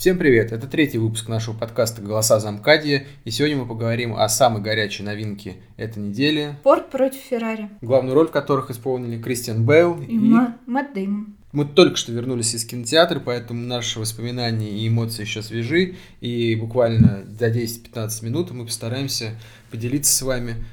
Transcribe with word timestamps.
Всем 0.00 0.16
привет! 0.16 0.50
Это 0.50 0.66
третий 0.66 0.96
выпуск 0.96 1.28
нашего 1.28 1.54
подкаста 1.54 2.00
«Голоса 2.00 2.40
Замкадия», 2.40 3.06
и 3.26 3.30
сегодня 3.30 3.58
мы 3.58 3.66
поговорим 3.66 4.16
о 4.16 4.26
самой 4.30 4.62
горячей 4.62 5.02
новинке 5.02 5.56
этой 5.76 6.02
недели. 6.02 6.56
Форд 6.62 6.88
против 6.88 7.20
Феррари. 7.20 7.68
Главную 7.82 8.14
роль 8.14 8.28
в 8.28 8.30
которых 8.30 8.70
исполнили 8.70 9.20
Кристиан 9.20 9.66
Бейл 9.66 10.00
и, 10.00 10.06
и... 10.06 10.34
Мэтт 10.64 10.94
Дэймон. 10.94 11.36
Мы 11.52 11.66
только 11.66 11.96
что 11.96 12.12
вернулись 12.12 12.54
из 12.54 12.64
кинотеатра, 12.64 13.20
поэтому 13.20 13.60
наши 13.60 14.00
воспоминания 14.00 14.70
и 14.70 14.88
эмоции 14.88 15.20
еще 15.20 15.42
свежи, 15.42 15.96
и 16.22 16.54
буквально 16.54 17.26
за 17.26 17.48
10-15 17.48 18.24
минут 18.24 18.52
мы 18.52 18.64
постараемся 18.64 19.32
поделиться 19.70 20.16
с 20.16 20.22
вами 20.22 20.64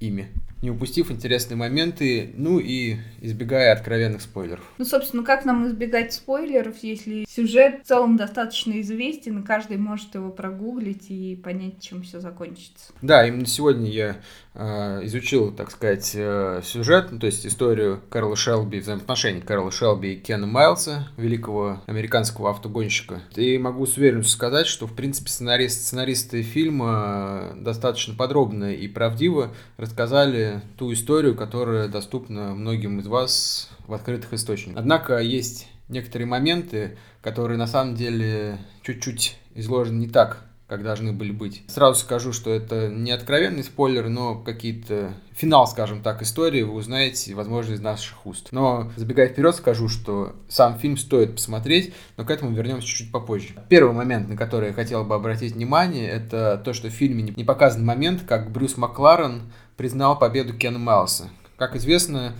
ими 0.00 0.28
не 0.62 0.70
упустив 0.70 1.10
интересные 1.10 1.56
моменты, 1.56 2.32
ну 2.36 2.60
и 2.60 2.96
избегая 3.20 3.72
откровенных 3.72 4.22
спойлеров. 4.22 4.62
Ну, 4.78 4.84
собственно, 4.84 5.24
как 5.24 5.44
нам 5.44 5.66
избегать 5.66 6.12
спойлеров, 6.12 6.76
если 6.82 7.26
сюжет 7.28 7.82
в 7.82 7.88
целом 7.88 8.16
достаточно 8.16 8.80
известен, 8.80 9.40
и 9.40 9.44
каждый 9.44 9.76
может 9.76 10.14
его 10.14 10.30
прогуглить 10.30 11.10
и 11.10 11.34
понять, 11.34 11.80
чем 11.80 12.02
все 12.02 12.20
закончится. 12.20 12.92
Да, 13.02 13.26
именно 13.26 13.46
сегодня 13.46 13.90
я 13.90 14.16
э, 14.54 15.00
изучил, 15.04 15.52
так 15.52 15.72
сказать, 15.72 16.12
э, 16.14 16.60
сюжет, 16.64 17.08
ну, 17.10 17.18
то 17.18 17.26
есть 17.26 17.44
историю 17.44 18.00
Карла 18.08 18.36
Шелби, 18.36 18.78
взаимоотношений 18.78 19.40
Карла 19.40 19.72
Шелби 19.72 20.14
и 20.14 20.20
Кена 20.20 20.46
Майлса, 20.46 21.08
великого 21.16 21.82
американского 21.86 22.50
автогонщика. 22.50 23.20
И 23.34 23.58
могу 23.58 23.84
с 23.84 23.96
уверенностью 23.96 24.36
сказать, 24.36 24.68
что, 24.68 24.86
в 24.86 24.94
принципе, 24.94 25.28
сценарист, 25.28 25.82
сценаристы 25.82 26.42
фильма 26.42 27.52
э, 27.52 27.54
достаточно 27.56 28.14
подробно 28.14 28.72
и 28.72 28.86
правдиво 28.86 29.52
рассказали 29.76 30.51
ту 30.76 30.92
историю, 30.92 31.34
которая 31.34 31.88
доступна 31.88 32.54
многим 32.54 33.00
из 33.00 33.06
вас 33.06 33.70
в 33.86 33.94
открытых 33.94 34.32
источниках. 34.32 34.78
Однако 34.78 35.18
есть 35.18 35.68
некоторые 35.88 36.26
моменты, 36.26 36.98
которые 37.20 37.58
на 37.58 37.66
самом 37.66 37.94
деле 37.94 38.58
чуть-чуть 38.82 39.36
изложены 39.54 39.98
не 39.98 40.08
так, 40.08 40.44
как 40.72 40.82
должны 40.82 41.12
были 41.12 41.32
быть. 41.32 41.64
Сразу 41.68 42.00
скажу, 42.00 42.32
что 42.32 42.50
это 42.50 42.88
не 42.88 43.10
откровенный 43.10 43.62
спойлер, 43.62 44.08
но 44.08 44.36
какие-то 44.36 45.12
финал, 45.34 45.66
скажем 45.66 46.02
так, 46.02 46.22
истории 46.22 46.62
вы 46.62 46.72
узнаете, 46.72 47.34
возможно, 47.34 47.74
из 47.74 47.80
наших 47.82 48.24
уст. 48.24 48.48
Но 48.52 48.90
забегая 48.96 49.28
вперед, 49.28 49.54
скажу, 49.54 49.88
что 49.88 50.34
сам 50.48 50.78
фильм 50.78 50.96
стоит 50.96 51.34
посмотреть, 51.34 51.92
но 52.16 52.24
к 52.24 52.30
этому 52.30 52.52
вернемся 52.52 52.86
чуть-чуть 52.86 53.12
попозже. 53.12 53.54
Первый 53.68 53.92
момент, 53.92 54.30
на 54.30 54.36
который 54.38 54.68
я 54.68 54.72
хотел 54.72 55.04
бы 55.04 55.14
обратить 55.14 55.54
внимание, 55.54 56.08
это 56.08 56.60
то, 56.64 56.72
что 56.72 56.88
в 56.88 56.92
фильме 56.92 57.22
не 57.22 57.44
показан 57.44 57.84
момент, 57.84 58.22
как 58.26 58.50
Брюс 58.50 58.78
Макларен 58.78 59.52
признал 59.76 60.18
победу 60.18 60.54
Кена 60.54 60.78
Майлса. 60.78 61.30
Как 61.56 61.76
известно, 61.76 62.34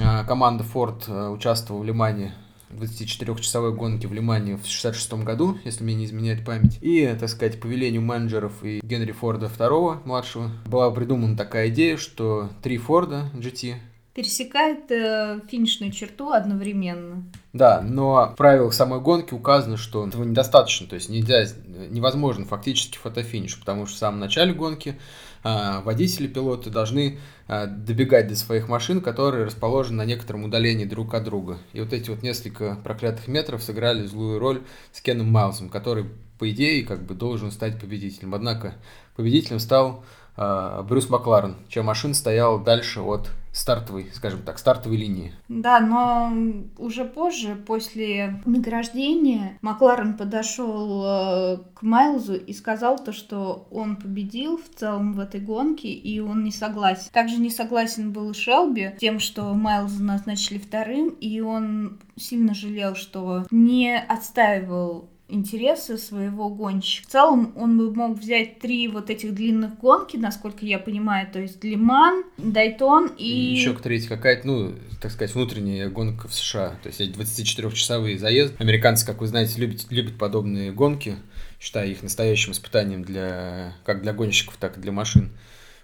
э, 0.00 0.24
команда 0.26 0.64
Ford 0.64 1.04
э, 1.08 1.28
участвовала 1.28 1.82
в 1.82 1.84
Лимане 1.84 2.34
24-часовой 2.70 3.72
гонки 3.72 4.06
в 4.06 4.12
Лимане 4.12 4.56
в 4.56 4.66
66 4.66 5.12
году, 5.24 5.58
если 5.64 5.84
мне 5.84 5.94
не 5.94 6.04
изменяет 6.04 6.44
память. 6.44 6.78
И, 6.80 7.06
так 7.18 7.28
сказать, 7.28 7.60
по 7.60 7.66
велению 7.66 8.02
менеджеров 8.02 8.52
и 8.62 8.80
Генри 8.82 9.12
Форда 9.12 9.46
II, 9.46 10.00
младшего, 10.04 10.50
была 10.66 10.90
придумана 10.90 11.36
такая 11.36 11.68
идея, 11.68 11.96
что 11.96 12.50
три 12.62 12.78
Форда 12.78 13.30
GT 13.34 13.76
пересекает 14.18 14.90
э, 14.90 15.40
финишную 15.48 15.92
черту 15.92 16.30
одновременно. 16.30 17.22
Да, 17.52 17.80
но 17.82 18.30
в 18.32 18.36
правилах 18.36 18.74
самой 18.74 19.00
гонки 19.00 19.32
указано, 19.32 19.76
что 19.76 20.08
этого 20.08 20.24
недостаточно, 20.24 20.88
то 20.88 20.96
есть 20.96 21.08
нельзя, 21.08 21.44
невозможно 21.88 22.44
фактически 22.44 22.98
фотофиниш, 22.98 23.60
потому 23.60 23.86
что 23.86 23.94
в 23.94 23.98
самом 23.98 24.18
начале 24.18 24.52
гонки 24.52 24.88
э, 24.88 24.94
водители, 25.42 26.26
пилоты 26.26 26.70
должны 26.70 27.18
э, 27.46 27.66
добегать 27.66 28.28
до 28.28 28.36
своих 28.36 28.68
машин, 28.68 29.00
которые 29.00 29.44
расположены 29.44 29.98
на 29.98 30.04
некотором 30.04 30.44
удалении 30.44 30.84
друг 30.84 31.14
от 31.14 31.24
друга. 31.24 31.58
И 31.72 31.80
вот 31.80 31.92
эти 31.92 32.10
вот 32.10 32.22
несколько 32.22 32.76
проклятых 32.82 33.28
метров 33.28 33.62
сыграли 33.62 34.06
злую 34.06 34.38
роль 34.38 34.62
с 34.92 35.00
Кеном 35.00 35.30
Майлзом, 35.30 35.68
который, 35.68 36.06
по 36.38 36.50
идее, 36.50 36.84
как 36.84 37.04
бы 37.04 37.14
должен 37.14 37.50
стать 37.50 37.80
победителем. 37.80 38.34
Однако 38.34 38.74
победителем 39.16 39.58
стал 39.58 40.04
э, 40.36 40.82
Брюс 40.88 41.08
Макларен, 41.08 41.56
чья 41.68 41.82
машина 41.82 42.14
стояла 42.14 42.62
дальше 42.62 43.00
от 43.00 43.30
стартовой, 43.52 44.10
скажем 44.12 44.42
так, 44.42 44.58
стартовой 44.58 44.96
линии. 44.96 45.32
Да, 45.48 45.80
но 45.80 46.32
уже 46.76 47.04
позже, 47.04 47.56
после 47.56 48.42
награждения, 48.44 49.58
Макларен 49.62 50.16
подошел 50.16 51.04
э, 51.04 51.58
к 51.74 51.82
Майлзу 51.82 52.34
и 52.34 52.52
сказал 52.52 52.98
то, 52.98 53.12
что 53.12 53.66
он 53.70 53.96
победил 53.96 54.58
в 54.58 54.78
целом 54.78 55.12
в 55.12 55.20
этой 55.20 55.40
гонке, 55.40 55.88
и 55.88 56.20
он 56.20 56.44
не 56.44 56.52
согласен. 56.52 57.10
Также 57.12 57.38
не 57.38 57.50
согласен 57.50 58.12
был 58.12 58.34
Шелби 58.34 58.94
тем, 58.98 59.18
что 59.20 59.54
Майлза 59.54 60.02
назначили 60.02 60.58
вторым, 60.58 61.08
и 61.08 61.40
он 61.40 61.98
сильно 62.16 62.54
жалел, 62.54 62.94
что 62.94 63.46
не 63.50 63.98
отстаивал 63.98 65.08
интересы 65.28 65.98
своего 65.98 66.48
гонщика. 66.48 67.06
В 67.06 67.12
целом 67.12 67.52
он 67.56 67.78
бы 67.78 67.94
мог 67.94 68.18
взять 68.18 68.58
три 68.58 68.88
вот 68.88 69.10
этих 69.10 69.34
длинных 69.34 69.78
гонки, 69.78 70.16
насколько 70.16 70.64
я 70.64 70.78
понимаю, 70.78 71.28
то 71.30 71.38
есть 71.38 71.62
Лиман, 71.62 72.24
Дайтон 72.38 73.10
и... 73.16 73.24
и 73.24 73.54
еще 73.54 73.74
третья 73.74 74.08
какая-то, 74.08 74.46
ну, 74.46 74.74
так 75.00 75.12
сказать, 75.12 75.34
внутренняя 75.34 75.88
гонка 75.88 76.28
в 76.28 76.34
США. 76.34 76.78
То 76.82 76.88
есть 76.88 77.00
24-часовые 77.00 78.18
заезды. 78.18 78.56
Американцы, 78.58 79.06
как 79.06 79.20
вы 79.20 79.26
знаете, 79.26 79.60
любят, 79.60 79.86
любят 79.90 80.18
подобные 80.18 80.72
гонки, 80.72 81.16
считая 81.60 81.88
их 81.88 82.02
настоящим 82.02 82.52
испытанием 82.52 83.04
для, 83.04 83.74
как 83.84 84.02
для 84.02 84.12
гонщиков, 84.12 84.56
так 84.56 84.78
и 84.78 84.80
для 84.80 84.92
машин. 84.92 85.30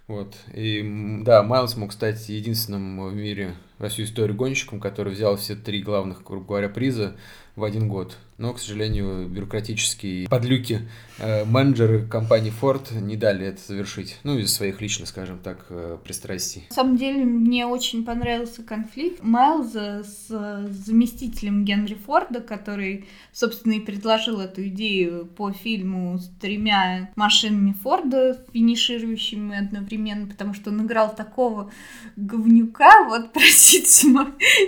Вот. 0.07 0.35
И 0.53 0.83
да, 1.23 1.43
Майлз 1.43 1.77
мог 1.77 1.93
стать 1.93 2.29
единственным 2.29 3.09
в 3.09 3.15
мире 3.15 3.55
во 3.85 3.91
всю 3.91 4.05
историю 4.05 4.35
гонщиком, 4.35 4.81
который 4.81 5.13
взял 5.13 5.37
все 5.37 5.55
три 5.55 5.83
главных, 5.83 6.25
грубо 6.25 6.47
говоря, 6.47 6.69
приза 6.71 7.17
в 7.55 7.63
один 7.63 7.89
год. 7.89 8.17
Но, 8.37 8.53
к 8.53 8.59
сожалению, 8.59 9.29
бюрократические 9.29 10.29
подлюки 10.29 10.81
э, 11.19 11.45
менеджеры 11.45 12.05
компании 12.05 12.53
Ford 12.53 12.93
не 13.01 13.17
дали 13.17 13.47
это 13.47 13.61
завершить. 13.65 14.19
Ну, 14.25 14.37
из 14.37 14.53
своих 14.53 14.81
личных, 14.81 15.09
скажем 15.09 15.39
так, 15.39 15.67
э, 15.69 15.99
пристрастий. 16.03 16.65
На 16.71 16.75
самом 16.75 16.97
деле, 16.97 17.25
мне 17.25 17.65
очень 17.65 18.05
понравился 18.05 18.65
конфликт 18.65 19.23
Майлза 19.23 20.03
с 20.03 20.27
заместителем 20.69 21.65
Генри 21.65 21.95
Форда, 21.95 22.41
который, 22.41 23.07
собственно, 23.33 23.75
и 23.75 23.81
предложил 23.81 24.41
эту 24.41 24.67
идею 24.67 25.27
по 25.27 25.53
фильму 25.53 26.19
с 26.19 26.29
тремя 26.41 27.13
машинами 27.15 27.77
Форда, 27.85 28.45
финиширующими 28.53 29.65
одновременно, 29.65 30.27
потому 30.27 30.55
что 30.55 30.71
он 30.71 30.85
играл 30.85 31.15
такого 31.15 31.71
говнюка, 32.17 33.05
вот, 33.09 33.33
простите, 33.75 34.09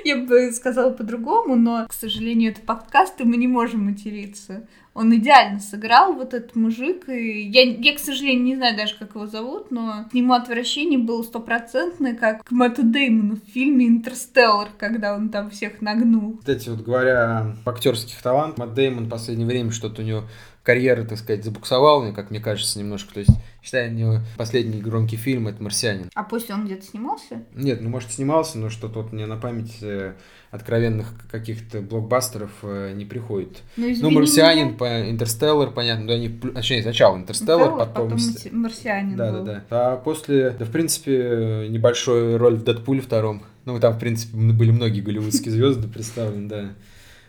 я 0.04 0.16
бы 0.16 0.52
сказала 0.52 0.92
по-другому, 0.92 1.56
но, 1.56 1.86
к 1.88 1.92
сожалению, 1.92 2.52
это 2.52 2.60
подкаст, 2.60 3.20
и 3.20 3.24
мы 3.24 3.36
не 3.36 3.48
можем 3.48 3.86
материться. 3.86 4.66
Он 4.94 5.14
идеально 5.14 5.60
сыграл, 5.60 6.14
вот 6.14 6.32
этот 6.32 6.56
мужик. 6.56 7.08
И 7.10 7.42
я, 7.42 7.64
я, 7.64 7.94
к 7.94 7.98
сожалению, 7.98 8.44
не 8.44 8.56
знаю 8.56 8.76
даже, 8.76 8.96
как 8.98 9.14
его 9.14 9.26
зовут, 9.26 9.70
но 9.70 10.06
к 10.10 10.14
нему 10.14 10.32
отвращение 10.32 10.98
было 10.98 11.22
стопроцентное, 11.22 12.14
как 12.14 12.42
к 12.44 12.50
Мэтту 12.50 12.82
Деймону 12.82 13.36
в 13.36 13.52
фильме 13.52 13.88
«Интерстеллар», 13.88 14.70
когда 14.78 15.14
он 15.14 15.28
там 15.28 15.50
всех 15.50 15.82
нагнул. 15.82 16.38
Кстати, 16.38 16.70
вот 16.70 16.80
говоря 16.80 17.54
об 17.62 17.68
актерских 17.68 18.22
талантах, 18.22 18.58
Мэтт 18.58 18.74
Деймон 18.74 19.04
в 19.04 19.10
последнее 19.10 19.46
время 19.46 19.70
что-то 19.70 20.00
у 20.00 20.04
него 20.04 20.24
карьера, 20.62 21.04
так 21.04 21.18
сказать, 21.18 21.44
забуксовала, 21.44 22.10
как 22.12 22.30
мне 22.30 22.40
кажется, 22.40 22.78
немножко. 22.78 23.14
То 23.14 23.20
есть, 23.20 23.30
считаю, 23.66 23.90
у 23.90 23.94
него 23.94 24.18
последний 24.36 24.80
громкий 24.80 25.16
фильм— 25.16 25.48
это 25.48 25.60
«Марсианин». 25.60 26.08
А 26.14 26.22
после 26.22 26.54
он 26.54 26.66
где-то 26.66 26.86
снимался? 26.86 27.42
Нет, 27.52 27.80
ну, 27.80 27.90
может, 27.90 28.12
снимался, 28.12 28.58
но 28.58 28.70
что-то 28.70 29.02
вот 29.02 29.12
мне 29.12 29.26
на 29.26 29.36
память 29.36 29.78
э, 29.82 30.14
откровенных 30.52 31.08
каких-то 31.28 31.80
блокбастеров 31.80 32.52
э, 32.62 32.92
не 32.94 33.04
приходит. 33.04 33.62
Ну, 33.76 33.92
ну 34.02 34.10
«Марсианин», 34.10 34.68
меня... 34.68 34.76
по 34.76 35.10
«Интерстеллар», 35.10 35.72
понятно, 35.72 36.06
да, 36.06 36.14
они, 36.14 36.28
точнее, 36.28 36.82
сначала 36.82 37.16
«Интерстеллар», 37.16 37.76
потом... 37.76 38.10
потом 38.10 38.20
«Марсианин» 38.52 39.16
Да, 39.16 39.32
был. 39.32 39.44
да, 39.44 39.64
да. 39.68 39.92
А 39.92 39.96
после, 39.96 40.50
да, 40.50 40.64
в 40.64 40.70
принципе, 40.70 41.66
небольшой 41.68 42.36
роль 42.36 42.54
в 42.54 42.62
«Дэдпуле» 42.62 43.00
втором. 43.00 43.42
Ну, 43.64 43.80
там, 43.80 43.94
в 43.94 43.98
принципе, 43.98 44.36
были 44.36 44.70
многие 44.70 45.00
голливудские 45.00 45.50
звезды 45.50 45.88
представлены, 45.88 46.48
да. 46.48 46.70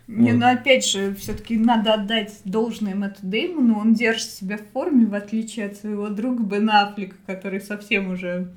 Не, 0.08 0.32
ну 0.32 0.48
опять 0.48 0.86
же, 0.86 1.14
все-таки 1.16 1.58
надо 1.58 1.94
отдать 1.94 2.40
должное 2.46 2.96
Мэтту 2.96 3.20
Деймону. 3.24 3.78
Он 3.78 3.94
держит 3.94 4.30
себя 4.30 4.58
в 4.58 4.72
форме, 4.72 5.06
в 5.06 5.14
отличие 5.14 5.66
от 5.66 5.76
своего 5.76 6.08
друга 6.08 6.44
Бен 6.44 6.70
Аффлека, 6.70 7.16
который 7.26 7.60
совсем 7.60 8.12
уже... 8.12 8.54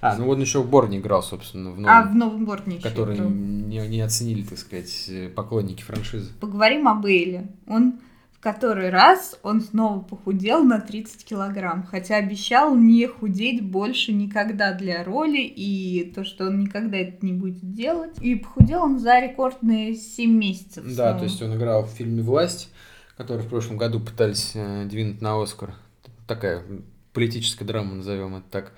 А, 0.00 0.16
ну 0.16 0.28
он 0.28 0.40
еще 0.40 0.62
в 0.62 0.68
Борне 0.68 0.98
играл, 0.98 1.22
собственно, 1.22 1.70
в 1.70 1.78
новом. 1.78 1.90
А, 1.90 2.02
в 2.02 2.14
новом 2.14 2.44
Борне 2.44 2.76
еще 2.76 2.88
Который 2.88 3.18
не, 3.18 3.86
не 3.86 4.00
оценили, 4.00 4.42
так 4.42 4.58
сказать, 4.58 5.10
поклонники 5.36 5.82
франшизы. 5.82 6.32
Поговорим 6.40 6.88
о 6.88 6.94
Бейле. 6.94 7.48
Он 7.66 8.00
который 8.40 8.88
раз 8.88 9.38
он 9.42 9.60
снова 9.60 10.00
похудел 10.00 10.64
на 10.64 10.80
30 10.80 11.24
килограмм, 11.24 11.84
хотя 11.84 12.16
обещал 12.16 12.74
не 12.74 13.06
худеть 13.06 13.62
больше 13.62 14.12
никогда 14.12 14.72
для 14.72 15.04
роли, 15.04 15.42
и 15.42 16.10
то, 16.14 16.24
что 16.24 16.46
он 16.46 16.60
никогда 16.60 16.96
это 16.96 17.24
не 17.24 17.34
будет 17.34 17.72
делать. 17.72 18.16
И 18.20 18.34
похудел 18.34 18.82
он 18.82 18.98
за 18.98 19.20
рекордные 19.20 19.94
7 19.94 20.30
месяцев. 20.30 20.84
Да, 20.84 21.10
снова. 21.10 21.18
то 21.18 21.24
есть 21.24 21.42
он 21.42 21.54
играл 21.54 21.84
в 21.84 21.90
фильме 21.90 22.22
«Власть», 22.22 22.70
который 23.16 23.42
в 23.42 23.48
прошлом 23.48 23.76
году 23.76 24.00
пытались 24.00 24.52
э, 24.54 24.86
двинуть 24.86 25.20
на 25.20 25.40
Оскар. 25.40 25.74
Такая 26.26 26.62
политическая 27.20 27.66
драма, 27.66 27.96
назовем 27.96 28.36
это 28.36 28.46
так 28.50 28.72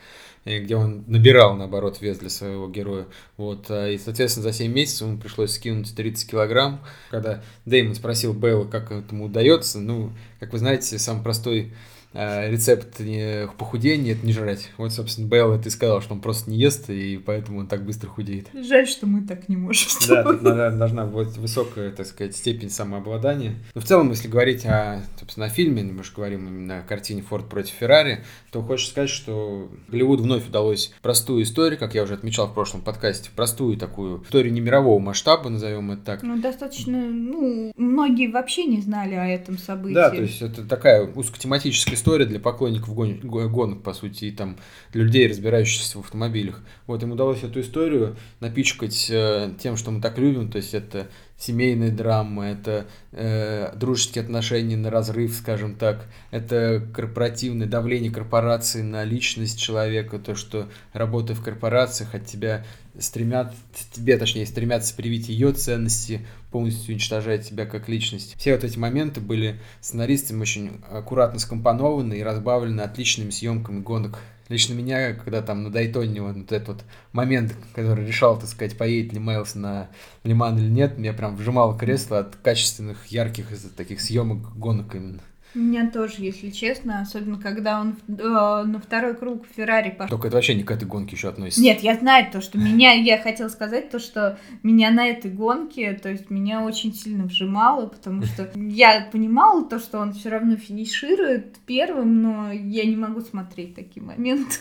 где 0.44 0.74
он 0.74 1.04
набирал, 1.06 1.54
наоборот, 1.54 2.00
вес 2.00 2.18
для 2.18 2.28
своего 2.28 2.68
героя. 2.68 3.06
Вот, 3.36 3.66
а, 3.68 3.88
и, 3.88 3.96
соответственно, 3.96 4.42
за 4.42 4.52
7 4.52 4.72
месяцев 4.72 5.06
ему 5.06 5.16
пришлось 5.16 5.52
скинуть 5.52 5.94
30 5.94 6.28
килограмм. 6.28 6.80
Когда 7.12 7.44
Дэймон 7.64 7.94
спросил 7.94 8.32
Белла, 8.32 8.64
как 8.64 8.90
этому 8.90 9.26
удается, 9.26 9.78
ну, 9.78 10.10
как 10.40 10.52
вы 10.52 10.58
знаете, 10.58 10.98
самый 10.98 11.22
простой 11.22 11.72
рецепт 12.14 13.00
не 13.00 13.48
похудения 13.58 14.12
это 14.12 14.26
не 14.26 14.32
жрать. 14.32 14.70
Вот, 14.76 14.92
собственно, 14.92 15.28
Белл 15.28 15.52
это 15.52 15.68
и 15.68 15.72
сказал, 15.72 16.00
что 16.00 16.14
он 16.14 16.20
просто 16.20 16.50
не 16.50 16.58
ест, 16.58 16.90
и 16.90 17.18
поэтому 17.18 17.60
он 17.60 17.66
так 17.66 17.84
быстро 17.84 18.08
худеет. 18.08 18.48
Жаль, 18.54 18.86
что 18.86 19.06
мы 19.06 19.22
так 19.22 19.48
не 19.48 19.56
можем. 19.56 19.88
Да, 20.08 20.22
тут 20.22 20.42
должна 20.42 21.06
быть 21.06 21.36
высокая, 21.36 21.90
так 21.90 22.06
сказать, 22.06 22.36
степень 22.36 22.70
самообладания. 22.70 23.54
Но 23.74 23.80
в 23.80 23.84
целом, 23.84 24.10
если 24.10 24.28
говорить 24.28 24.64
о, 24.66 25.02
собственно, 25.18 25.46
о 25.46 25.48
фильме, 25.48 25.82
мы 25.82 26.04
же 26.04 26.12
говорим 26.14 26.46
именно 26.46 26.78
о 26.78 26.82
картине 26.82 27.22
«Форд 27.22 27.48
против 27.48 27.74
Феррари», 27.74 28.24
то 28.50 28.62
хочешь 28.62 28.88
сказать, 28.88 29.10
что 29.10 29.70
Голливуд 29.88 30.20
вновь 30.20 30.46
удалось 30.48 30.92
простую 31.02 31.42
историю, 31.42 31.78
как 31.78 31.94
я 31.94 32.02
уже 32.02 32.14
отмечал 32.14 32.48
в 32.48 32.54
прошлом 32.54 32.82
подкасте, 32.82 33.30
простую 33.34 33.76
такую 33.76 34.22
историю 34.22 34.52
не 34.52 34.60
мирового 34.60 34.98
масштаба, 34.98 35.48
назовем 35.48 35.90
это 35.92 36.02
так. 36.02 36.22
Ну, 36.22 36.40
достаточно, 36.40 36.98
ну, 36.98 37.72
многие 37.76 38.28
вообще 38.30 38.64
не 38.64 38.80
знали 38.80 39.14
о 39.14 39.26
этом 39.26 39.58
событии. 39.58 39.94
Да, 39.94 40.10
то 40.10 40.20
есть 40.20 40.42
это 40.42 40.64
такая 40.64 41.04
узкотематическая 41.04 41.96
история 42.02 42.24
для 42.24 42.40
поклонников 42.40 42.94
гон... 42.94 43.20
гонок, 43.22 43.82
по 43.84 43.94
сути, 43.94 44.24
и 44.24 44.30
там 44.32 44.56
для 44.92 45.04
людей, 45.04 45.28
разбирающихся 45.28 45.98
в 45.98 46.00
автомобилях. 46.00 46.60
Вот 46.88 47.00
им 47.02 47.12
удалось 47.12 47.44
эту 47.44 47.60
историю 47.60 48.16
напичкать 48.40 49.08
э, 49.08 49.54
тем, 49.60 49.76
что 49.76 49.92
мы 49.92 50.00
так 50.00 50.18
любим, 50.18 50.50
то 50.50 50.56
есть 50.56 50.74
это 50.74 51.08
семейные 51.42 51.90
драмы, 51.90 52.44
это 52.44 52.86
э, 53.10 53.72
дружеские 53.74 54.22
отношения 54.22 54.76
на 54.76 54.90
разрыв, 54.90 55.34
скажем 55.34 55.74
так, 55.74 56.06
это 56.30 56.86
корпоративное 56.94 57.66
давление 57.66 58.12
корпорации 58.12 58.82
на 58.82 59.02
личность 59.02 59.58
человека, 59.58 60.20
то, 60.20 60.36
что 60.36 60.68
работая 60.92 61.34
в 61.34 61.42
корпорациях 61.42 62.14
от 62.14 62.26
тебя 62.26 62.64
стремят, 62.96 63.54
тебе, 63.90 64.18
точнее, 64.18 64.46
стремятся 64.46 64.94
привить 64.94 65.28
ее 65.28 65.52
ценности, 65.52 66.24
полностью 66.52 66.92
уничтожая 66.92 67.38
тебя 67.38 67.66
как 67.66 67.88
личность. 67.88 68.36
Все 68.38 68.52
вот 68.54 68.62
эти 68.62 68.78
моменты 68.78 69.20
были 69.20 69.58
сценаристами 69.80 70.42
очень 70.42 70.80
аккуратно 70.90 71.40
скомпонованы 71.40 72.14
и 72.14 72.22
разбавлены 72.22 72.82
отличными 72.82 73.30
съемками 73.30 73.80
гонок. 73.80 74.20
Лично 74.48 74.74
меня, 74.74 75.14
когда 75.14 75.42
там 75.42 75.62
на 75.62 75.70
Дайтоне 75.70 76.20
вот 76.22 76.52
этот 76.52 76.68
вот 76.68 76.84
момент, 77.12 77.56
который 77.74 78.06
решал, 78.06 78.38
так 78.38 78.48
сказать, 78.48 78.76
поедет 78.76 79.12
ли 79.12 79.18
Майлз 79.18 79.54
на 79.54 79.88
Лиман 80.24 80.58
или 80.58 80.68
нет, 80.68 80.98
меня 80.98 81.12
прям 81.12 81.36
вжимало 81.36 81.78
кресло 81.78 82.18
от 82.18 82.36
качественных, 82.36 83.06
ярких 83.06 83.46
таких 83.76 84.00
съемок 84.00 84.56
гонок 84.56 84.94
именно. 84.94 85.20
Меня 85.54 85.90
тоже, 85.90 86.14
если 86.18 86.50
честно, 86.50 87.00
особенно 87.00 87.38
когда 87.38 87.80
он 87.80 87.96
э, 88.08 88.12
на 88.22 88.80
второй 88.80 89.14
круг 89.14 89.44
Феррари 89.54 89.90
пошел. 89.90 90.16
Только 90.16 90.28
это 90.28 90.36
вообще 90.36 90.54
не 90.54 90.62
к 90.62 90.70
этой 90.70 90.86
гонке 90.88 91.16
еще 91.16 91.28
относится. 91.28 91.62
Нет, 91.62 91.80
я 91.80 91.94
знаю 91.94 92.30
то, 92.32 92.40
что 92.40 92.58
меня, 92.72 92.92
я 92.92 93.18
хотела 93.18 93.48
сказать 93.48 93.90
то, 93.90 93.98
что 93.98 94.38
меня 94.62 94.90
на 94.90 95.06
этой 95.06 95.30
гонке, 95.30 95.92
то 95.94 96.08
есть 96.08 96.30
меня 96.30 96.62
очень 96.62 96.94
сильно 96.94 97.24
вжимало, 97.24 97.86
потому 97.86 98.22
что 98.24 98.50
я 98.54 99.08
понимала 99.12 99.64
то, 99.64 99.78
что 99.78 99.98
он 99.98 100.12
все 100.12 100.30
равно 100.30 100.56
финиширует 100.56 101.58
первым, 101.66 102.22
но 102.22 102.52
я 102.52 102.84
не 102.84 102.96
могу 102.96 103.20
смотреть 103.20 103.74
такие 103.74 104.02
моменты. 104.02 104.56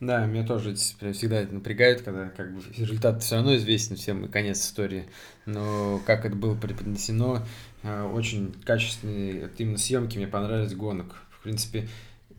Да, 0.00 0.26
меня 0.26 0.46
тоже 0.46 0.74
всегда 0.74 1.40
это 1.40 1.54
напрягает, 1.54 2.02
когда 2.02 2.28
как 2.28 2.54
бы 2.54 2.60
результат 2.76 3.22
все 3.22 3.36
равно 3.36 3.56
известен 3.56 3.96
всем 3.96 4.26
и 4.26 4.28
конец 4.28 4.60
истории. 4.60 5.06
Но 5.46 6.00
как 6.06 6.26
это 6.26 6.36
было 6.36 6.54
преподнесено, 6.54 7.42
э, 7.82 8.02
очень 8.02 8.54
качественные 8.64 9.50
именно 9.58 9.78
съемки 9.78 10.18
мне 10.18 10.26
понравились 10.26 10.74
гонок. 10.74 11.16
В 11.30 11.42
принципе, 11.42 11.88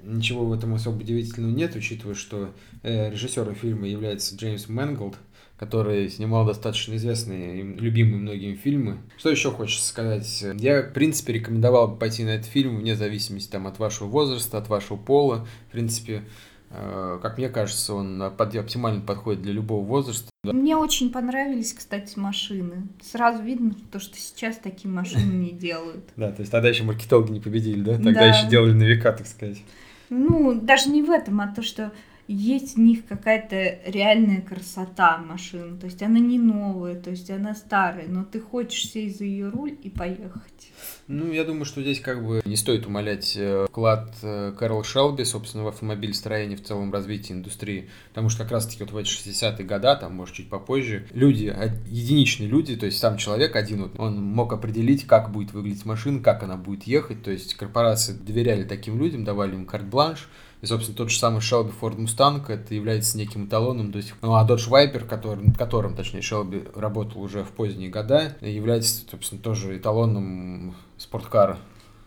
ничего 0.04 0.46
в 0.46 0.54
этом 0.54 0.74
особо 0.74 1.02
удивительного 1.02 1.52
нет, 1.52 1.76
учитывая, 1.76 2.16
что 2.16 2.54
э, 2.84 3.10
режиссером 3.10 3.56
фильма 3.56 3.88
является 3.88 4.36
Джеймс 4.36 4.68
Мэнголд, 4.70 5.18
который 5.58 6.10
снимал 6.10 6.46
достаточно 6.46 6.96
известные 6.96 7.60
и 7.60 7.64
любимые 7.64 8.18
многими 8.18 8.56
фильмы. 8.56 9.00
Что 9.18 9.32
еще 9.32 9.52
хочется 9.52 9.88
сказать? 9.88 10.46
Я, 10.60 10.84
в 10.84 10.94
принципе, 10.94 11.34
рекомендовал 11.34 11.88
бы 11.88 11.98
пойти 11.98 12.24
на 12.24 12.30
этот 12.30 12.46
фильм 12.46 12.78
вне 12.78 12.96
зависимости 12.96 13.50
там, 13.50 13.66
от 13.66 13.80
вашего 13.80 14.08
возраста, 14.08 14.60
от 14.60 14.70
вашего 14.70 14.98
пола. 14.98 15.48
В 15.70 15.72
принципе, 15.72 16.24
как 16.70 17.38
мне 17.38 17.50
кажется, 17.50 17.94
он 17.94 18.22
оптимально 18.22 19.02
подходит 19.02 19.42
для 19.42 19.54
любого 19.54 19.86
возраста. 19.86 20.30
Мне 20.44 20.76
очень 20.76 21.12
понравились, 21.12 21.74
кстати, 21.74 22.18
машины. 22.20 22.88
Сразу 23.02 23.42
видно, 23.42 23.74
то, 23.92 24.00
что 24.00 24.18
сейчас 24.18 24.58
такие 24.58 24.90
машины 24.90 25.34
не 25.34 25.52
делают. 25.52 26.06
Да, 26.16 26.32
то 26.32 26.42
есть 26.42 26.52
тогда 26.52 26.70
еще 26.70 26.84
маркетологи 26.84 27.32
не 27.32 27.40
победили, 27.40 27.82
да? 27.82 27.94
Тогда 27.96 28.26
еще 28.26 28.48
делали 28.48 28.74
на 28.74 28.84
века, 28.84 29.12
так 29.14 29.28
сказать. 29.28 29.64
Ну, 30.10 30.60
даже 30.60 30.90
не 30.90 31.04
в 31.04 31.10
этом, 31.10 31.40
а 31.42 31.48
то, 31.48 31.62
что 31.62 31.92
есть 32.28 32.76
в 32.76 32.80
них 32.80 33.06
какая-то 33.06 33.80
реальная 33.90 34.42
красота 34.42 35.18
машин. 35.18 35.80
То 35.80 35.86
есть 35.86 36.02
она 36.04 36.20
не 36.20 36.40
новая, 36.40 37.00
то 37.00 37.10
есть 37.10 37.30
она 37.32 37.56
старая, 37.56 38.08
но 38.08 38.26
ты 38.26 38.40
хочешь 38.40 38.90
сесть 38.90 39.20
за 39.20 39.26
ее 39.26 39.50
руль 39.50 39.78
и 39.82 39.90
поехать. 39.90 40.72
Ну, 41.08 41.32
я 41.32 41.46
думаю, 41.46 41.64
что 41.64 41.82
здесь 41.82 42.02
как 42.02 42.26
бы 42.26 42.42
не 42.44 42.58
стоит 42.58 42.86
умалять 42.86 43.36
э, 43.38 43.66
вклад 43.70 44.14
э, 44.22 44.54
Карл 44.58 44.84
Шелби, 44.84 45.24
собственно, 45.24 45.64
в 45.64 45.68
автомобильстроение, 45.68 46.58
в 46.58 46.64
целом 46.64 46.92
развитии 46.92 47.32
индустрии. 47.32 47.90
Потому 48.10 48.30
что 48.30 48.44
как 48.44 48.52
раз-таки 48.52 48.84
вот 48.84 48.92
в 48.92 48.98
эти 48.98 49.08
60-е 49.08 49.66
годы, 49.66 49.88
там, 50.00 50.16
может, 50.16 50.36
чуть 50.36 50.50
попозже, 50.50 51.08
люди, 51.14 51.56
единичные 51.88 52.50
люди, 52.50 52.76
то 52.76 52.86
есть 52.86 53.00
сам 53.00 53.18
человек 53.18 53.56
один, 53.56 53.84
вот, 53.84 54.00
он 54.00 54.22
мог 54.22 54.52
определить, 54.52 55.08
как 55.08 55.32
будет 55.32 55.54
выглядеть 55.54 55.86
машина, 55.86 56.20
как 56.22 56.44
она 56.44 56.58
будет 56.58 56.84
ехать. 56.84 57.24
То 57.24 57.32
есть 57.32 57.54
корпорации 57.54 58.12
доверяли 58.12 58.66
таким 58.66 59.00
людям, 59.00 59.24
давали 59.24 59.56
им 59.56 59.66
карт-бланш, 59.66 60.28
собственно, 60.68 60.98
тот 60.98 61.10
же 61.10 61.18
самый 61.18 61.40
Shelby 61.40 61.74
Ford 61.80 61.98
Mustang, 61.98 62.44
это 62.48 62.76
является 62.76 63.18
неким 63.18 63.46
эталоном 63.46 63.92
до 63.92 64.02
сих 64.02 64.18
пор. 64.18 64.30
Ну, 64.30 64.36
а 64.36 64.48
Dodge 64.48 64.70
Viper, 64.70 65.06
который, 65.06 65.46
над 65.46 65.58
которым, 65.58 65.96
точнее, 65.96 66.20
Shelby 66.20 66.70
работал 66.80 67.22
уже 67.22 67.44
в 67.44 67.50
поздние 67.50 67.90
года, 67.90 68.38
является, 68.42 69.06
собственно, 69.10 69.42
тоже 69.42 69.78
эталоном 69.78 70.76
спорткара. 70.98 71.58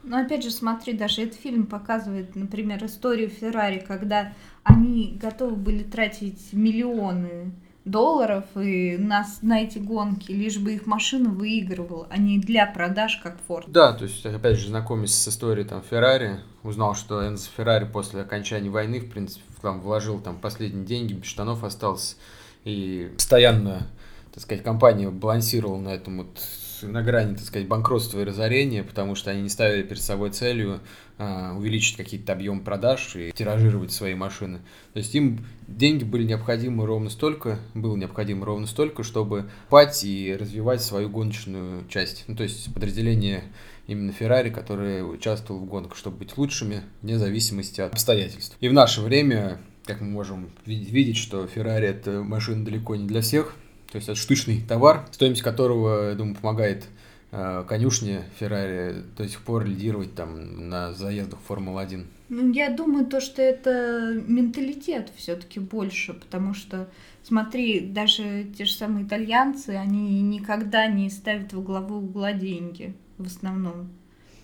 Но 0.03 0.19
опять 0.19 0.43
же, 0.43 0.51
смотри, 0.51 0.95
даже 0.95 1.23
этот 1.23 1.39
фильм 1.39 1.67
показывает, 1.67 2.35
например, 2.35 2.85
историю 2.85 3.29
Феррари, 3.29 3.85
когда 3.87 4.33
они 4.62 5.19
готовы 5.21 5.57
были 5.57 5.83
тратить 5.83 6.53
миллионы 6.53 7.53
долларов 7.85 8.44
и 8.56 8.97
нас 8.99 9.38
на 9.43 9.62
эти 9.62 9.79
гонки, 9.79 10.32
лишь 10.32 10.59
бы 10.59 10.75
их 10.75 10.87
машина 10.87 11.31
выигрывала, 11.31 12.06
а 12.11 12.19
не 12.19 12.38
для 12.38 12.67
продаж, 12.67 13.21
как 13.23 13.38
Ford. 13.49 13.65
Да, 13.69 13.93
то 13.93 14.05
есть, 14.05 14.25
опять 14.25 14.59
же, 14.59 14.69
знакомясь 14.69 15.15
с 15.15 15.29
историей 15.29 15.67
там 15.67 15.82
Феррари, 15.82 16.41
узнал, 16.62 16.94
что 16.94 17.27
Энзо 17.27 17.49
Феррари 17.56 17.87
после 17.87 18.21
окончания 18.21 18.71
войны, 18.71 19.00
в 19.00 19.11
принципе, 19.11 19.44
там 19.62 19.81
вложил 19.81 20.21
там 20.21 20.38
последние 20.38 20.85
деньги, 20.85 21.15
без 21.15 21.27
штанов 21.27 21.65
остался, 21.65 22.17
и 22.65 23.11
постоянно, 23.15 23.87
так 24.33 24.43
сказать, 24.43 24.62
компания 24.62 25.11
балансировала 25.11 25.79
на 25.79 25.91
этом 25.91 26.19
вот 26.19 26.38
на 26.82 27.02
грани, 27.02 27.34
так 27.34 27.44
сказать, 27.44 27.68
банкротства 27.68 28.20
и 28.20 28.25
разорения, 28.25 28.82
потому 28.82 29.14
что 29.14 29.30
они 29.30 29.42
не 29.42 29.49
ставили 29.49 29.82
перед 29.82 30.02
собой 30.02 30.30
целью 30.30 30.80
а, 31.18 31.54
увеличить 31.54 31.96
какие-то 31.96 32.32
объем 32.32 32.60
продаж 32.60 33.14
и 33.16 33.32
тиражировать 33.32 33.92
свои 33.92 34.14
машины. 34.14 34.60
То 34.92 34.99
есть 34.99 35.14
им 35.14 35.44
деньги 35.68 36.04
были 36.04 36.25
необходимы 36.25 36.87
ровно 36.87 37.10
столько, 37.10 37.58
было 37.75 37.96
необходимо 37.96 38.46
ровно 38.46 38.66
столько, 38.66 39.02
чтобы 39.02 39.50
пать 39.68 40.04
и 40.04 40.34
развивать 40.34 40.82
свою 40.82 41.10
гоночную 41.10 41.87
часть. 41.88 42.25
Ну, 42.26 42.37
то 42.37 42.42
есть 42.42 42.72
подразделение 42.72 43.44
именно 43.87 44.12
Феррари, 44.12 44.50
которое 44.50 45.02
участвовало 45.02 45.62
в 45.62 45.66
гонках, 45.66 45.96
чтобы 45.96 46.18
быть 46.18 46.38
лучшими, 46.38 46.82
вне 47.02 47.18
зависимости 47.18 47.80
от 47.80 47.92
обстоятельств. 47.92 48.56
И 48.60 48.68
в 48.68 48.72
наше 48.72 49.00
время, 49.00 49.58
как 49.84 50.00
мы 50.00 50.08
можем 50.08 50.50
видеть, 50.64 51.16
что 51.16 51.46
Феррари 51.46 51.88
это 51.88 52.22
машина 52.22 52.64
далеко 52.64 52.96
не 52.96 53.06
для 53.06 53.20
всех, 53.20 53.56
то 53.90 53.97
есть 53.97 54.09
это 54.09 54.18
штучный 54.18 54.61
товар, 54.61 55.06
стоимость 55.11 55.42
которого, 55.42 56.11
я 56.11 56.14
думаю, 56.14 56.37
помогает 56.37 56.87
э, 57.32 57.64
конюшне 57.68 58.25
Феррари 58.38 59.02
до 59.16 59.28
сих 59.28 59.40
пор 59.42 59.64
лидировать 59.64 60.14
там 60.14 60.68
на 60.68 60.92
заездах 60.92 61.40
Формулы-1. 61.49 62.06
Ну, 62.28 62.52
я 62.52 62.70
думаю, 62.70 63.06
то, 63.06 63.20
что 63.20 63.42
это 63.42 64.23
менталитет 64.26 65.11
все-таки 65.16 65.59
больше, 65.59 66.14
потому 66.14 66.54
что, 66.54 66.88
смотри, 67.25 67.80
даже 67.80 68.47
те 68.56 68.64
же 68.64 68.73
самые 68.73 69.04
итальянцы, 69.04 69.70
они 69.70 70.23
никогда 70.23 70.87
не 70.87 71.11
ставят 71.11 71.52
во 71.52 71.61
главу 71.61 71.97
угла 71.97 72.32
деньги 72.32 72.94
в 73.18 73.26
основном. 73.26 73.90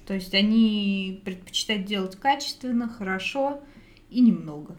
То 0.06 0.14
есть 0.14 0.34
они 0.34 1.20
предпочитают 1.24 1.84
делать 1.86 2.16
качественно, 2.16 2.88
хорошо 2.88 3.60
и 4.10 4.20
немного. 4.20 4.76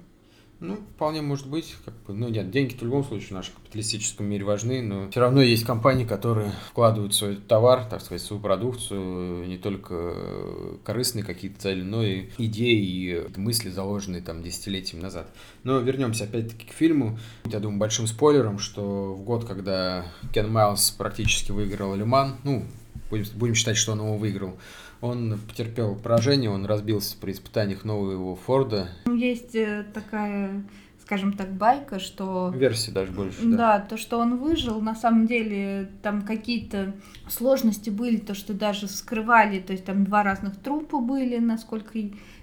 Ну, 0.60 0.78
вполне 0.96 1.22
может 1.22 1.48
быть. 1.48 1.76
Как 1.86 1.94
бы, 2.06 2.14
ну, 2.14 2.30
нет, 2.30 2.50
деньги 2.50 2.74
в 2.74 2.82
любом 2.82 3.04
случае 3.04 3.30
в 3.30 3.32
нашем 3.32 3.54
капиталистическом 3.56 4.26
мире 4.26 4.44
важны, 4.44 4.82
но 4.82 5.10
все 5.12 5.20
равно 5.20 5.42
есть 5.42 5.66
компании, 5.66 6.04
которые 6.04 6.52
вкладывают 6.70 7.14
свой 7.14 7.36
товар, 7.36 7.86
так 7.86 8.02
сказать, 8.02 8.22
свою 8.22 8.42
продукцию, 8.42 9.48
не 9.48 9.58
только 9.58 10.78
корыстные 10.84 11.24
какие-то 11.24 11.62
цели, 11.62 11.84
но 11.84 12.04
и 12.04 12.30
идеи 12.40 13.28
и 13.36 13.40
мысли, 13.40 13.70
заложенные 13.70 14.22
там 14.22 14.42
десятилетиями 14.42 15.04
назад. 15.04 15.30
Но 15.64 15.80
вернемся 15.80 16.24
опять-таки 16.24 16.66
к 16.66 16.72
фильму. 16.72 17.20
Я 17.46 17.60
думаю, 17.60 17.80
большим 17.80 18.08
спойлером, 18.08 18.58
что 18.58 19.14
в 19.14 19.24
год, 19.24 19.46
когда 19.46 20.06
Кен 20.34 20.52
Майлз 20.52 20.92
практически 20.92 21.52
выиграл 21.52 21.94
Лиман, 21.94 22.38
ну, 22.44 22.66
будем, 23.10 23.56
считать, 23.56 23.78
что 23.78 23.94
он 23.94 24.00
его 24.00 24.18
выиграл. 24.18 24.58
Он 25.02 25.40
потерпел 25.48 25.96
поражение, 25.96 26.50
он 26.50 26.66
разбился 26.66 27.16
при 27.18 27.32
испытаниях 27.32 27.86
нового 27.86 28.12
его 28.12 28.36
Форда. 28.36 28.90
Есть 29.06 29.56
э, 29.56 29.86
такая 29.94 30.64
скажем 31.08 31.32
так, 31.32 31.54
байка, 31.54 32.00
что... 32.00 32.52
Версии 32.54 32.92
даже 32.92 33.14
больше, 33.14 33.38
да. 33.44 33.58
Да, 33.58 33.80
то, 33.80 33.96
что 33.96 34.20
он 34.20 34.40
выжил, 34.40 34.82
на 34.82 34.94
самом 34.94 35.26
деле 35.26 35.90
там 36.02 36.22
какие-то 36.22 36.96
сложности 37.30 37.90
были, 37.90 38.18
то, 38.18 38.34
что 38.34 38.54
даже 38.54 38.90
скрывали, 38.90 39.62
то 39.62 39.72
есть 39.72 39.86
там 39.86 40.04
два 40.04 40.24
разных 40.24 40.58
трупа 40.58 41.00
были, 41.00 41.38
насколько 41.38 41.98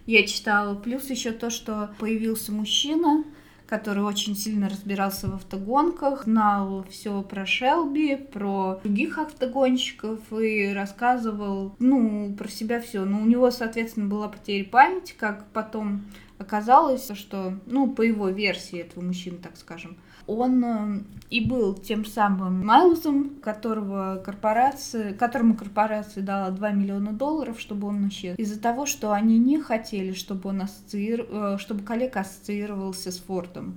я 0.07 0.27
читала, 0.27 0.75
плюс 0.77 1.11
еще 1.11 1.33
то, 1.33 1.51
что 1.51 1.95
появился 1.99 2.53
мужчина, 2.53 3.25
который 3.75 4.05
очень 4.05 4.37
сильно 4.37 4.69
разбирался 4.69 5.27
в 5.27 5.35
автогонках, 5.35 6.27
знал 6.27 6.87
все 6.89 7.23
про 7.23 7.45
Шелби, 7.45 8.15
про 8.15 8.79
других 8.85 9.19
автогонщиков 9.19 10.21
и 10.33 10.73
рассказывал, 10.73 11.75
ну, 11.81 12.33
про 12.39 12.49
себя 12.49 12.81
все. 12.81 13.05
Но 13.05 13.21
у 13.21 13.27
него, 13.27 13.51
соответственно, 13.51 14.07
была 14.07 14.29
потеря 14.29 14.65
памяти, 14.65 15.15
как 15.19 15.47
потом 15.53 16.05
оказалось, 16.39 17.11
что, 17.15 17.59
ну, 17.67 17.91
по 17.93 18.03
его 18.03 18.29
версии 18.29 18.79
этого 18.79 19.03
мужчины, 19.03 19.39
так 19.39 19.57
скажем, 19.57 19.97
он 20.27 20.65
э, 20.65 21.03
и 21.31 21.45
был 21.45 21.75
тем 21.75 22.05
самым 22.05 22.65
Майлзом, 22.67 23.41
которого 23.41 24.23
корпорация, 24.25 25.15
которому 25.15 25.55
корпорация 25.55 26.23
дала 26.23 26.51
2 26.51 26.71
миллиона 26.73 27.13
долларов, 27.13 27.61
чтобы 27.61 27.89
он 27.89 28.09
исчез. 28.09 28.39
Из-за 28.39 28.61
того, 28.61 28.87
что 28.87 29.13
они 29.13 29.39
не 29.39 29.61
хотели, 29.61 30.13
чтобы 30.13 30.51
он 30.51 30.63
ассоциир... 30.63 31.27
Э, 31.29 31.57
чтобы 31.59 31.83
коллега 31.83 32.21
ассоциировался 32.21 33.11
с 33.11 33.19
Фордом 33.19 33.77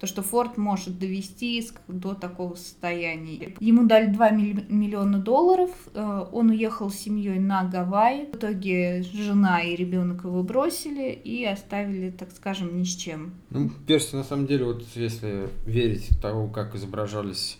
то, 0.00 0.06
что 0.06 0.22
Форд 0.22 0.58
может 0.58 0.98
довести 0.98 1.66
до 1.88 2.14
такого 2.14 2.54
состояния. 2.54 3.54
Ему 3.60 3.86
дали 3.86 4.06
2 4.06 4.30
миллиона 4.30 5.18
долларов, 5.18 5.70
э, 5.94 6.26
он 6.32 6.50
уехал 6.50 6.90
с 6.90 6.96
семьей 6.96 7.38
на 7.38 7.64
Гавайи. 7.64 8.26
В 8.32 8.36
итоге 8.36 9.02
жена 9.02 9.62
и 9.62 9.74
ребенок 9.74 10.24
его 10.24 10.42
бросили 10.42 11.10
и 11.12 11.44
оставили, 11.44 12.10
так 12.10 12.30
скажем, 12.32 12.78
ни 12.78 12.84
с 12.84 12.94
чем. 12.94 13.34
Ну, 13.50 13.70
Перси, 13.86 14.16
на 14.16 14.24
самом 14.24 14.46
деле, 14.46 14.66
вот 14.66 14.84
если 14.94 15.48
верить 15.64 16.10
того, 16.20 16.48
как 16.48 16.74
изображались 16.74 17.58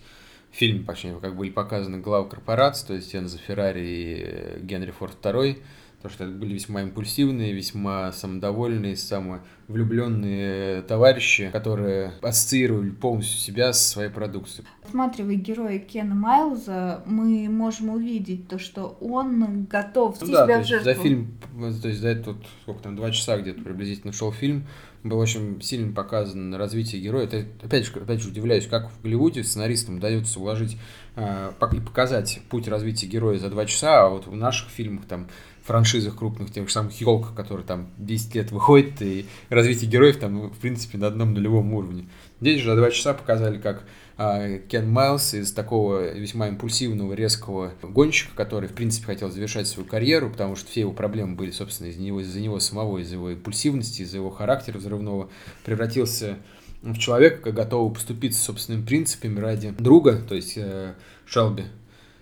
фильм, 0.51 0.85
точнее, 0.85 1.19
как 1.21 1.37
были 1.37 1.51
показаны 1.51 1.99
главы 1.99 2.29
корпорации, 2.29 2.87
то 2.87 2.95
есть 2.95 3.15
Энзо 3.15 3.39
Феррари 3.39 4.59
и 4.59 4.65
Генри 4.65 4.91
Форд 4.91 5.17
II, 5.23 5.59
потому 6.07 6.15
что 6.15 6.25
это 6.25 6.33
были 6.33 6.55
весьма 6.55 6.83
импульсивные, 6.83 7.53
весьма 7.53 8.13
самодовольные, 8.13 8.97
самовлюбленные 8.97 10.83
товарищи, 10.83 11.51
которые 11.53 12.13
ассоциировали 12.23 12.91
полностью 12.91 13.39
себя 13.39 13.73
со 13.73 13.91
своей 13.91 14.11
продукцией. 14.11 14.67
Рассматривая 14.85 15.35
героя 15.35 15.79
Кена 15.79 16.15
Майлза, 16.15 17.03
мы 17.07 17.49
можем 17.49 17.91
увидеть 17.91 18.49
то, 18.49 18.59
что 18.59 18.97
он 19.01 19.65
готов 19.65 20.21
ну, 20.21 20.33
да, 20.33 20.45
себя 20.45 20.61
в 20.61 20.67
жертву. 20.67 20.85
За 20.85 20.95
фильм, 20.95 21.39
то 21.83 21.89
есть 21.89 22.01
за 22.01 22.09
этот, 22.09 22.37
сколько 22.63 22.83
там, 22.83 22.97
два 22.97 23.11
часа 23.11 23.37
где-то 23.39 23.63
приблизительно 23.63 24.13
шел 24.13 24.33
фильм, 24.33 24.67
было 25.09 25.23
очень 25.23 25.61
сильно 25.63 25.93
показано 25.93 26.59
развитие 26.59 27.01
героя. 27.01 27.25
Это, 27.25 27.45
опять 27.63 27.87
же, 27.87 27.93
опять 27.93 28.21
же 28.21 28.29
удивляюсь, 28.29 28.67
как 28.67 28.91
в 28.91 29.03
Голливуде 29.03 29.45
сценаристам 29.45 29.97
удается 29.97 30.41
уложить 30.41 30.77
э, 31.17 31.53
и 31.73 31.81
показать 31.81 32.41
путь 32.49 32.69
развития 32.69 33.07
героя 33.07 33.39
за 33.39 33.51
два 33.51 33.67
часа, 33.67 34.05
а 34.05 34.09
вот 34.09 34.27
в 34.27 34.35
наших 34.35 34.71
фильмах 34.71 35.07
там 35.07 35.29
франшизах 35.67 36.17
крупных, 36.17 36.53
тех 36.53 36.69
же 36.69 36.73
самых 36.73 36.99
елках, 37.01 37.35
которые 37.35 37.67
там 37.67 37.89
10 37.99 38.35
лет 38.35 38.53
выходят, 38.53 39.03
и 39.03 39.27
развитие 39.49 39.91
героев 39.91 40.17
там, 40.19 40.51
в 40.51 40.59
принципе, 40.59 40.97
на 40.97 41.09
одном 41.09 41.35
нулевом 41.35 41.73
уровне. 41.75 42.09
Здесь 42.41 42.61
же 42.61 42.71
за 42.71 42.77
два 42.77 42.91
часа 42.91 43.15
показали, 43.15 43.59
как 43.59 43.85
Кен 44.17 44.91
Майлз 44.91 45.35
из 45.35 45.53
такого 45.53 46.13
весьма 46.15 46.49
импульсивного, 46.49 47.13
резкого 47.13 47.73
гонщика, 47.83 48.35
который, 48.35 48.69
в 48.69 48.73
принципе, 48.73 49.07
хотел 49.07 49.31
завершать 49.31 49.69
свою 49.69 49.87
карьеру, 49.87 50.31
потому 50.31 50.57
что 50.57 50.71
все 50.71 50.81
его 50.81 50.93
проблемы 50.93 51.37
были, 51.37 51.51
собственно, 51.51 51.89
из-за 51.89 52.01
него, 52.01 52.21
из-за 52.21 52.41
него 52.41 52.59
самого, 52.59 52.99
из-за 52.99 53.17
его 53.17 53.31
импульсивности, 53.31 54.03
из-за 54.03 54.17
его 54.17 54.31
характера 54.31 54.79
взрывного, 54.79 55.29
превратился 55.65 56.39
в 56.81 56.97
человека, 56.97 57.53
готового 57.53 57.93
поступиться 57.93 58.43
собственными 58.43 58.87
принципами 58.87 59.39
ради 59.39 59.71
друга, 59.71 60.17
то 60.27 60.35
есть 60.35 60.55
э, 60.57 60.95
Шелби, 61.27 61.65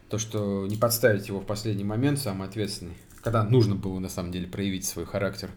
то, 0.09 0.19
что 0.19 0.67
не 0.67 0.77
подставить 0.77 1.29
его 1.29 1.41
в 1.41 1.47
последний 1.47 1.85
момент, 1.85 2.19
самый 2.19 2.49
ответственный 2.49 2.95
когда 3.25 3.43
нужно 3.43 3.75
было 3.75 3.99
на 3.99 4.11
самом 4.11 4.31
деле 4.31 4.47
проявить 4.47 4.85
свой 4.85 5.07
характер. 5.07 5.49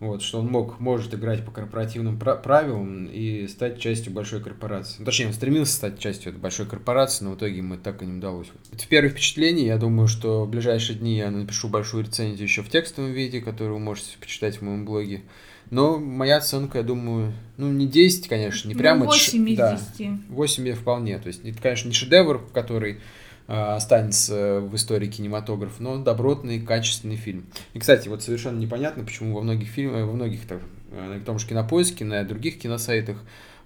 Вот, 0.00 0.22
что 0.22 0.38
он 0.38 0.46
мог, 0.46 0.78
может 0.78 1.12
играть 1.12 1.44
по 1.44 1.50
корпоративным 1.50 2.18
правилам 2.18 3.06
и 3.06 3.48
стать 3.48 3.80
частью 3.80 4.12
большой 4.12 4.40
корпорации. 4.40 4.96
Ну, 5.00 5.04
точнее, 5.04 5.26
он 5.26 5.32
стремился 5.32 5.72
стать 5.72 5.98
частью 5.98 6.30
этой 6.30 6.38
большой 6.38 6.66
корпорации, 6.66 7.24
но 7.24 7.32
в 7.32 7.36
итоге 7.36 7.56
ему 7.56 7.76
так 7.76 8.00
и 8.02 8.06
не 8.06 8.18
удалось. 8.18 8.46
Это 8.72 8.86
первое 8.86 9.10
впечатление. 9.10 9.66
Я 9.66 9.76
думаю, 9.76 10.06
что 10.06 10.44
в 10.44 10.50
ближайшие 10.50 10.98
дни 11.00 11.16
я 11.16 11.32
напишу 11.32 11.68
большую 11.68 12.04
рецензию 12.04 12.44
еще 12.44 12.62
в 12.62 12.70
текстовом 12.70 13.12
виде, 13.12 13.40
которую 13.40 13.78
вы 13.78 13.80
можете 13.80 14.16
почитать 14.20 14.58
в 14.58 14.62
моем 14.62 14.84
блоге. 14.84 15.22
Но 15.70 15.98
моя 15.98 16.36
оценка, 16.36 16.78
я 16.78 16.84
думаю, 16.84 17.34
ну, 17.56 17.70
не 17.70 17.86
10, 17.86 18.28
конечно, 18.28 18.68
не 18.68 18.74
ну, 18.74 18.80
прямо... 18.80 19.04
8 19.04 19.48
из 19.50 19.56
10. 19.56 19.58
Да, 19.58 20.18
8 20.28 20.72
вполне. 20.74 21.18
То 21.18 21.26
есть, 21.26 21.44
это, 21.44 21.60
конечно, 21.60 21.88
не 21.88 21.94
шедевр, 21.94 22.40
который 22.54 23.00
останется 23.48 24.60
в 24.60 24.76
истории 24.76 25.08
кинематографа, 25.08 25.82
но 25.82 25.96
добротный, 25.96 26.60
качественный 26.60 27.16
фильм. 27.16 27.46
И, 27.72 27.78
кстати, 27.78 28.08
вот 28.08 28.22
совершенно 28.22 28.58
непонятно, 28.58 29.04
почему 29.04 29.34
во 29.34 29.40
многих 29.40 29.68
фильмах, 29.68 30.06
во 30.06 30.12
многих, 30.12 30.46
так, 30.46 30.60
э, 30.92 31.14
на 31.14 31.20
том 31.20 31.38
же 31.38 31.46
кинопоиске, 31.46 32.04
на 32.04 32.22
других 32.24 32.58
киносайтах, 32.58 33.18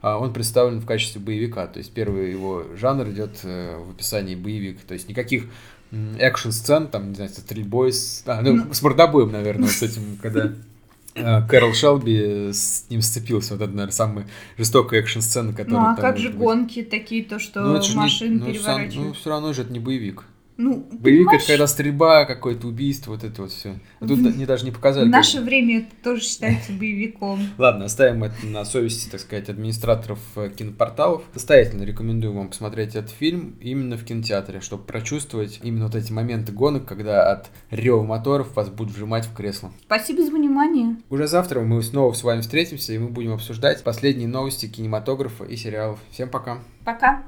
он 0.02 0.32
представлен 0.32 0.80
в 0.80 0.86
качестве 0.86 1.20
боевика. 1.20 1.66
То 1.68 1.78
есть 1.78 1.92
первый 1.92 2.32
его 2.32 2.64
жанр 2.76 3.08
идет 3.10 3.38
э, 3.44 3.76
в 3.76 3.90
описании 3.90 4.34
боевик. 4.34 4.80
То 4.80 4.94
есть 4.94 5.08
никаких 5.08 5.44
экшн-сцен, 5.92 6.88
там, 6.88 7.10
не 7.10 7.14
знаю, 7.14 7.30
с 7.30 7.34
стрельбой, 7.34 7.92
с, 7.92 8.22
а, 8.26 8.40
ну, 8.40 8.54
ну, 8.54 8.74
с 8.74 8.82
мордобоем, 8.82 9.30
наверное, 9.30 9.68
с 9.68 9.82
этим, 9.82 10.18
когда 10.20 10.46
Э, 10.46 10.54
Кэрол 11.14 11.74
Шелби 11.74 12.52
с 12.52 12.86
ним 12.88 13.02
сцепился. 13.02 13.54
Вот 13.54 13.62
это, 13.62 13.72
наверное, 13.72 13.92
самая 13.92 14.26
жестокая 14.56 15.00
экшн-сцена, 15.00 15.52
которая 15.52 15.80
Ну, 15.80 15.86
а 15.90 15.96
как 15.96 16.18
же 16.18 16.28
быть. 16.30 16.38
гонки 16.38 16.82
такие, 16.82 17.24
то, 17.24 17.38
что 17.38 17.60
ну, 17.60 17.80
машины 17.94 18.34
не, 18.34 18.38
ну, 18.38 18.46
переворачивают? 18.46 18.94
Сам, 18.94 19.04
ну, 19.04 19.12
все 19.12 19.30
равно 19.30 19.52
же 19.52 19.62
это 19.62 19.72
не 19.72 19.78
боевик. 19.78 20.24
Ну, 20.56 20.86
Боевик 20.92 21.26
понимаешь... 21.26 21.42
это 21.42 21.52
когда 21.52 21.66
стрельба, 21.66 22.24
какое-то 22.24 22.66
убийство, 22.66 23.12
вот 23.12 23.24
это 23.24 23.42
вот 23.42 23.52
все. 23.52 23.78
А 24.00 24.06
тут 24.06 24.18
не 24.18 24.46
даже 24.46 24.64
не 24.64 24.70
показали. 24.70 25.06
В 25.06 25.10
наше 25.10 25.38
как... 25.38 25.46
время 25.46 25.78
это 25.80 25.90
тоже 26.02 26.22
считается 26.22 26.72
боевиком. 26.72 27.40
Ладно, 27.58 27.86
оставим 27.86 28.24
это 28.24 28.46
на 28.46 28.64
совести, 28.64 29.08
так 29.08 29.20
сказать, 29.20 29.48
администраторов 29.48 30.20
э, 30.36 30.50
кинопорталов. 30.50 31.22
Настоятельно 31.34 31.82
рекомендую 31.84 32.34
вам 32.34 32.48
посмотреть 32.48 32.94
этот 32.94 33.10
фильм 33.10 33.56
именно 33.60 33.96
в 33.96 34.04
кинотеатре, 34.04 34.60
чтобы 34.60 34.84
прочувствовать 34.84 35.60
именно 35.62 35.86
вот 35.86 35.94
эти 35.94 36.12
моменты 36.12 36.52
гонок, 36.52 36.84
когда 36.84 37.30
от 37.32 37.50
рева 37.70 38.02
моторов 38.02 38.54
вас 38.54 38.68
будут 38.68 38.94
вжимать 38.94 39.26
в 39.26 39.34
кресло. 39.34 39.72
Спасибо 39.86 40.22
за 40.22 40.30
внимание. 40.30 40.96
Уже 41.10 41.26
завтра 41.26 41.60
мы 41.60 41.82
снова 41.82 42.12
с 42.12 42.22
вами 42.22 42.42
встретимся, 42.42 42.92
и 42.92 42.98
мы 42.98 43.08
будем 43.08 43.32
обсуждать 43.32 43.82
последние 43.82 44.28
новости 44.28 44.66
кинематографа 44.66 45.44
и 45.44 45.56
сериалов. 45.56 45.98
Всем 46.10 46.28
пока. 46.28 46.58
Пока. 46.84 47.24